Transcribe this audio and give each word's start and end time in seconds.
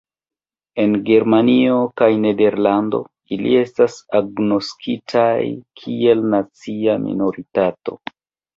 En 0.83 0.93
Germanio 1.09 1.75
kaj 2.01 2.07
Nederlando 2.23 3.01
ili 3.37 3.53
estas 3.59 3.99
agnoskitaj 4.21 5.37
kiel 5.83 6.27
nacia 6.35 6.99
minoritato. 7.09 8.01